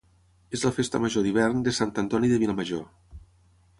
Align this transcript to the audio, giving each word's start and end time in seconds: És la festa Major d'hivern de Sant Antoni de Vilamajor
És 0.57 0.63
la 0.67 0.71
festa 0.77 1.01
Major 1.03 1.27
d'hivern 1.27 1.61
de 1.67 1.75
Sant 1.81 1.93
Antoni 2.05 2.33
de 2.33 2.43
Vilamajor 2.45 2.85